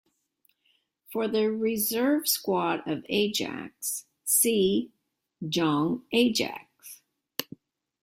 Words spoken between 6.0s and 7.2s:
Ajax.